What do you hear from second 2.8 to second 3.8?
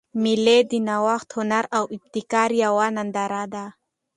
ننداره ده.